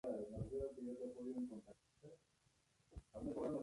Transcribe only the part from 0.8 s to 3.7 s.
fuerte tendencia tecnológica.